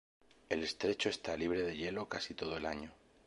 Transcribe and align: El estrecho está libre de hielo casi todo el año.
El 0.49 0.63
estrecho 0.63 1.09
está 1.09 1.37
libre 1.37 1.61
de 1.61 1.77
hielo 1.77 2.09
casi 2.09 2.33
todo 2.33 2.57
el 2.57 2.65
año. 2.65 2.91